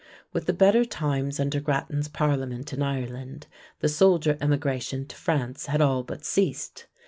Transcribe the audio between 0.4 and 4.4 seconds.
the better times under Grattan's Parliament in Ireland, the soldier